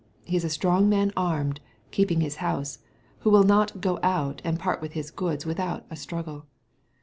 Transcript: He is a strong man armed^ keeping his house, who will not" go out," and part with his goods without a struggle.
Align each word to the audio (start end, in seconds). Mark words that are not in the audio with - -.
He 0.23 0.35
is 0.35 0.43
a 0.43 0.49
strong 0.49 0.89
man 0.89 1.11
armed^ 1.11 1.59
keeping 1.91 2.21
his 2.21 2.37
house, 2.37 2.79
who 3.19 3.29
will 3.29 3.43
not" 3.43 3.81
go 3.81 3.99
out," 4.01 4.41
and 4.43 4.57
part 4.57 4.81
with 4.81 4.93
his 4.93 5.11
goods 5.11 5.45
without 5.45 5.85
a 5.91 5.95
struggle. 5.95 6.47